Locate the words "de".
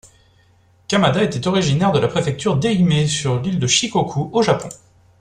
1.91-1.99, 3.59-3.67